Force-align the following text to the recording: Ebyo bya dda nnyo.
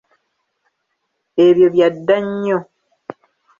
Ebyo 1.47 1.67
bya 1.73 1.87
dda 1.95 2.17
nnyo. 2.25 2.59